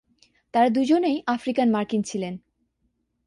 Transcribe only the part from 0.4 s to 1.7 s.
তারা দুজনেই আফ্রিকান